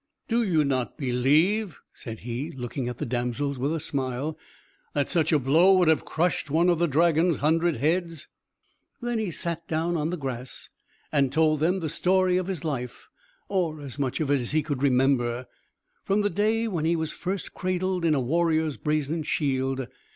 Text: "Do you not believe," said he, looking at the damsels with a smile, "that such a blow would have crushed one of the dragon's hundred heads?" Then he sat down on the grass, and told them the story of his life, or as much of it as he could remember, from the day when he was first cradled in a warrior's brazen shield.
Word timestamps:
"Do 0.27 0.41
you 0.41 0.65
not 0.65 0.97
believe," 0.97 1.79
said 1.93 2.21
he, 2.21 2.49
looking 2.53 2.87
at 2.89 2.97
the 2.97 3.05
damsels 3.05 3.59
with 3.59 3.71
a 3.71 3.79
smile, 3.79 4.35
"that 4.95 5.09
such 5.09 5.31
a 5.31 5.37
blow 5.37 5.77
would 5.77 5.87
have 5.87 6.03
crushed 6.05 6.49
one 6.49 6.69
of 6.69 6.79
the 6.79 6.87
dragon's 6.87 7.37
hundred 7.37 7.75
heads?" 7.75 8.27
Then 8.99 9.19
he 9.19 9.29
sat 9.29 9.67
down 9.67 9.95
on 9.95 10.09
the 10.09 10.17
grass, 10.17 10.69
and 11.11 11.31
told 11.31 11.59
them 11.59 11.81
the 11.81 11.87
story 11.87 12.37
of 12.37 12.47
his 12.47 12.63
life, 12.63 13.09
or 13.47 13.79
as 13.79 13.99
much 13.99 14.19
of 14.19 14.31
it 14.31 14.41
as 14.41 14.53
he 14.53 14.63
could 14.63 14.81
remember, 14.81 15.45
from 16.03 16.21
the 16.21 16.31
day 16.31 16.67
when 16.67 16.83
he 16.85 16.95
was 16.95 17.13
first 17.13 17.53
cradled 17.53 18.03
in 18.03 18.15
a 18.15 18.19
warrior's 18.19 18.77
brazen 18.77 19.21
shield. 19.21 19.85